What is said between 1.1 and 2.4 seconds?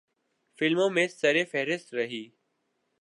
سرِ فہرست رہی۔